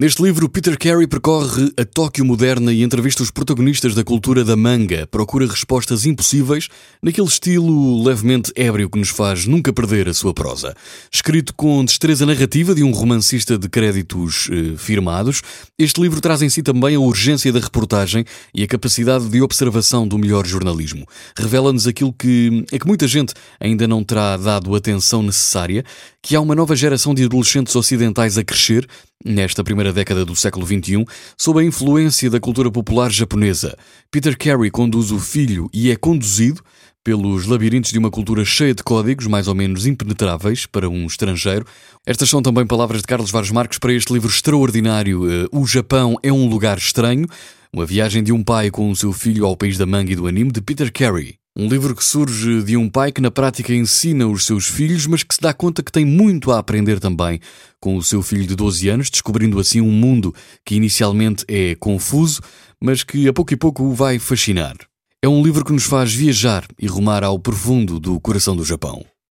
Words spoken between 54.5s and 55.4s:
filhos, mas que se